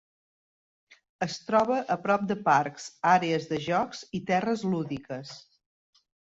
Es 1.25 1.35
troba 1.49 1.77
a 1.95 1.97
prop 2.05 2.23
de 2.31 2.37
parcs, 2.47 2.87
àrees 3.11 3.45
de 3.53 3.61
jocs 3.67 4.01
i 4.21 4.23
terres 4.31 4.65
lúdiques. 4.73 5.37